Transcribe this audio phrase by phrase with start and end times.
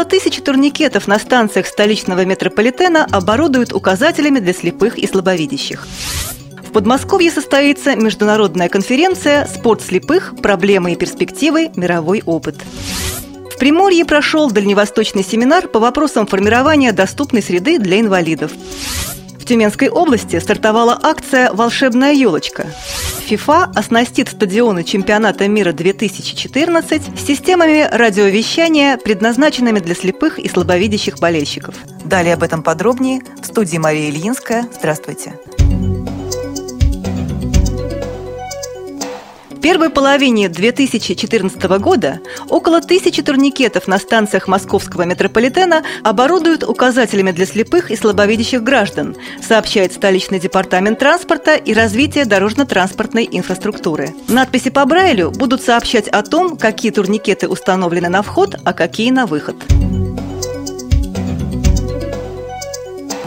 [0.00, 5.86] Около тысячи турникетов на станциях столичного метрополитена оборудуют указателями для слепых и слабовидящих.
[6.66, 10.36] В Подмосковье состоится международная конференция «Спорт слепых.
[10.40, 11.70] Проблемы и перспективы.
[11.76, 12.56] Мировой опыт».
[13.54, 18.52] В Приморье прошел дальневосточный семинар по вопросам формирования доступной среды для инвалидов.
[19.38, 22.68] В Тюменской области стартовала акция «Волшебная елочка».
[23.30, 31.76] ФИФА оснастит стадионы чемпионата мира 2014 системами радиовещания, предназначенными для слепых и слабовидящих болельщиков.
[32.04, 34.66] Далее об этом подробнее в студии Мария Ильинская.
[34.76, 35.34] Здравствуйте.
[39.60, 47.44] В первой половине 2014 года около тысячи турникетов на станциях московского метрополитена оборудуют указателями для
[47.44, 54.14] слепых и слабовидящих граждан, сообщает столичный департамент транспорта и развития дорожно-транспортной инфраструктуры.
[54.28, 59.26] Надписи по Брайлю будут сообщать о том, какие турникеты установлены на вход, а какие на
[59.26, 59.56] выход.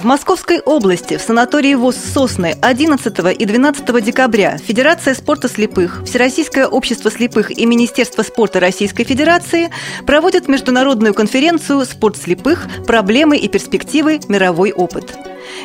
[0.04, 6.68] В Московской области в санатории ВОЗ «Сосны» 11 и 12 декабря Федерация спорта слепых, Всероссийское
[6.68, 9.70] общество слепых и Министерство спорта Российской Федерации
[10.06, 12.68] проводят международную конференцию «Спорт слепых.
[12.86, 14.20] Проблемы и перспективы.
[14.28, 15.18] Мировой опыт».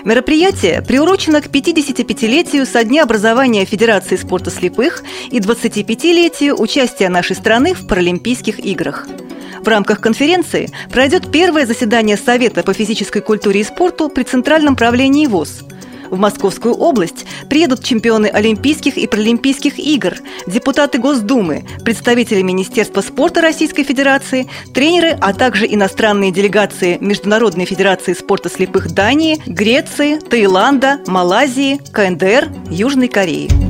[0.05, 7.75] Мероприятие приурочено к 55-летию со дня образования Федерации спорта слепых и 25-летию участия нашей страны
[7.75, 9.09] в Паралимпийских играх–
[9.61, 15.27] в рамках конференции пройдет первое заседание Совета по физической культуре и спорту при Центральном правлении
[15.27, 15.65] ВОЗ.
[16.11, 20.15] В Московскую область приедут чемпионы Олимпийских и Паралимпийских игр,
[20.47, 28.49] депутаты Госдумы, представители Министерства спорта Российской Федерации, тренеры, а также иностранные делегации Международной Федерации спорта
[28.49, 33.68] слепых Дании, Греции, Таиланда, Малайзии, КНДР, Южной Кореи.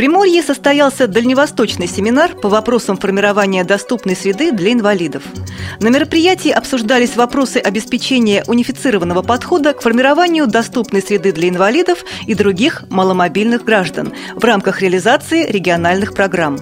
[0.00, 5.22] Приморье состоялся дальневосточный семинар по вопросам формирования доступной среды для инвалидов.
[5.78, 12.84] На мероприятии обсуждались вопросы обеспечения унифицированного подхода к формированию доступной среды для инвалидов и других
[12.88, 16.58] маломобильных граждан в рамках реализации региональных программ.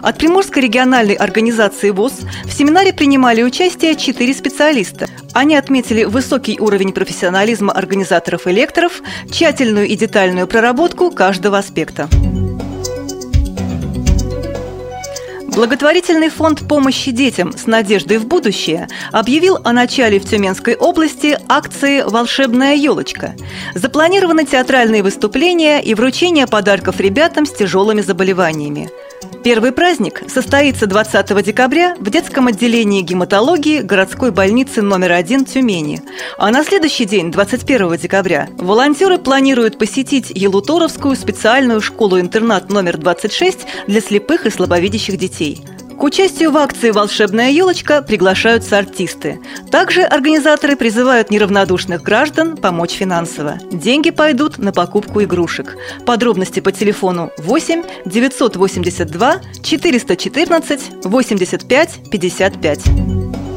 [0.00, 5.08] От Приморской региональной организации ВОЗ в семинаре принимали участие четыре специалиста.
[5.32, 12.08] Они отметили высокий уровень профессионализма организаторов и лекторов, тщательную и детальную проработку каждого аспекта.
[15.58, 22.02] Благотворительный фонд помощи детям с надеждой в будущее объявил о начале в Тюменской области акции
[22.02, 23.34] «Волшебная елочка».
[23.74, 28.88] Запланированы театральные выступления и вручение подарков ребятам с тяжелыми заболеваниями.
[29.48, 36.02] Первый праздник состоится 20 декабря в детском отделении гематологии городской больницы номер один Тюмени.
[36.36, 44.02] А на следующий день, 21 декабря, волонтеры планируют посетить Елуторовскую специальную школу-интернат номер 26 для
[44.02, 45.64] слепых и слабовидящих детей–
[45.98, 49.40] к участию в акции «Волшебная елочка» приглашаются артисты.
[49.70, 53.58] Также организаторы призывают неравнодушных граждан помочь финансово.
[53.72, 55.76] Деньги пойдут на покупку игрушек.
[56.06, 63.47] Подробности по телефону 8 982 414 85 55.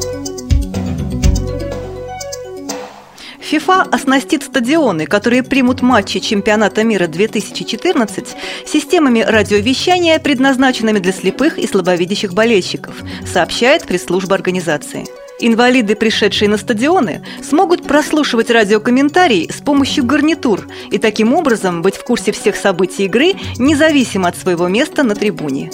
[3.52, 8.28] ФИФА оснастит стадионы, которые примут матчи чемпионата мира 2014,
[8.66, 12.96] системами радиовещания, предназначенными для слепых и слабовидящих болельщиков,
[13.28, 15.06] сообщает пресс-служба организации.
[15.42, 22.06] Инвалиды, пришедшие на стадионы, смогут прослушивать радиокомментарий с помощью гарнитур и таким образом быть в
[22.06, 25.72] курсе всех событий игры, независимо от своего места на трибуне.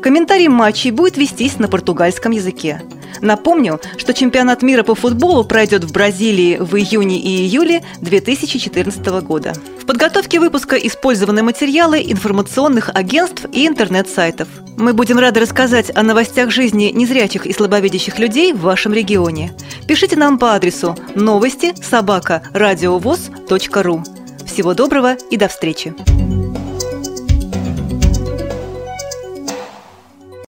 [0.00, 2.80] Комментарий матчей будет вестись на португальском языке.
[3.20, 9.52] Напомню, что чемпионат мира по футболу пройдет в Бразилии в июне и июле 2014 года.
[9.80, 14.48] В подготовке выпуска использованы материалы информационных агентств и интернет-сайтов.
[14.76, 19.52] Мы будем рады рассказать о новостях жизни незрячих и слабовидящих людей в вашем регионе.
[19.86, 24.02] Пишите нам по адресу новости собака ру.
[24.46, 26.47] Всего доброго и до встречи!